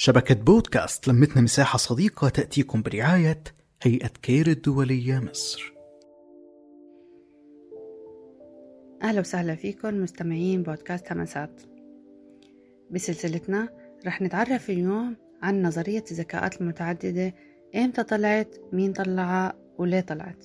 [0.00, 3.42] شبكة بودكاست لمتنا مساحة صديقة تأتيكم برعاية
[3.82, 5.72] هيئة كير الدولية مصر.
[9.02, 11.62] أهلا وسهلا فيكم مستمعين بودكاست همسات.
[12.90, 13.68] بسلسلتنا
[14.06, 17.34] رح نتعرف اليوم عن نظرية الذكاءات المتعددة
[17.76, 20.44] إمتى طلعت مين طلعها وليه طلعت.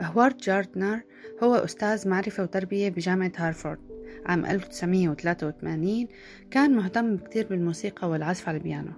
[0.00, 1.00] هوارد جاردنر
[1.42, 6.08] هو أستاذ معرفة وتربية بجامعة هارفارد عام 1983
[6.50, 8.92] كان مهتم كتير بالموسيقى والعزف على البيانو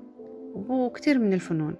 [0.54, 1.76] وكتير من الفنون.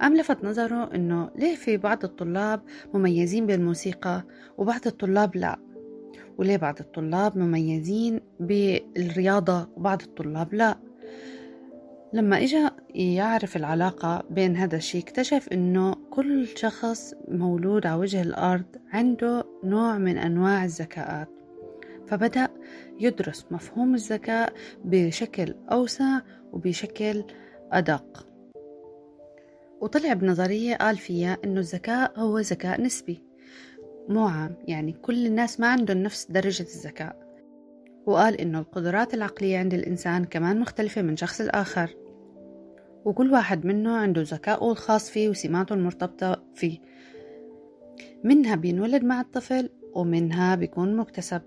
[0.00, 2.60] قام لفت نظره إنه ليه في بعض الطلاب
[2.94, 4.24] مميزين بالموسيقى
[4.58, 5.58] وبعض الطلاب لا؟
[6.38, 10.78] وليه بعض الطلاب مميزين بالرياضة وبعض الطلاب لا؟
[12.12, 18.64] لما إجا يعرف العلاقة بين هذا الشيء اكتشف إنه كل شخص مولود على وجه الأرض
[18.92, 21.28] عنده نوع من أنواع الذكاءات.
[22.08, 22.48] فبدأ
[23.00, 24.52] يدرس مفهوم الذكاء
[24.84, 26.20] بشكل أوسع
[26.52, 27.24] وبشكل
[27.72, 28.26] أدق.
[29.80, 33.22] وطلع بنظرية قال فيها إنه الذكاء هو ذكاء نسبي.
[34.08, 37.28] مو عام يعني كل الناس ما عندهم نفس درجة الذكاء.
[38.06, 41.96] وقال إنه القدرات العقلية عند الإنسان كمان مختلفة من شخص لآخر.
[43.04, 46.78] وكل واحد منه عنده ذكاءه الخاص فيه وسماته المرتبطة فيه.
[48.24, 51.42] منها بينولد مع الطفل ومنها بيكون مكتسب.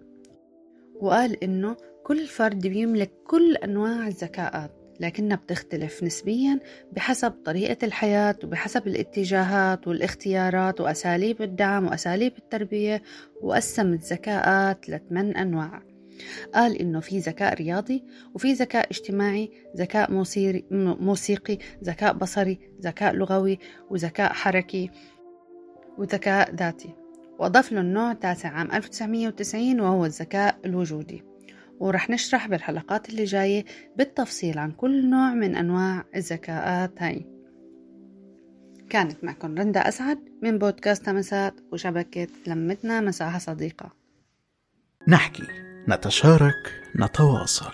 [1.01, 6.59] وقال إنه كل فرد بيملك كل أنواع الذكاءات لكنها بتختلف نسبيا
[6.91, 13.01] بحسب طريقة الحياة وبحسب الاتجاهات والاختيارات وأساليب الدعم وأساليب التربية
[13.41, 15.81] وقسم الذكاءات لثمان أنواع.
[16.53, 20.11] قال إنه في ذكاء رياضي وفي ذكاء اجتماعي ذكاء
[21.01, 24.89] موسيقي ذكاء بصري ذكاء لغوي وذكاء حركي
[25.97, 27.00] وذكاء ذاتي.
[27.41, 31.23] وأضاف له النوع التاسع عام 1990 وهو الذكاء الوجودي.
[31.79, 33.65] ورح نشرح بالحلقات اللي جاية
[33.97, 37.25] بالتفصيل عن كل نوع من أنواع الذكاءات هاي
[38.89, 43.91] كانت معكم رندا أسعد من بودكاست مسات وشبكة لمتنا مساحة صديقة.
[45.07, 45.43] نحكي
[45.89, 47.65] نتشارك نتواصل.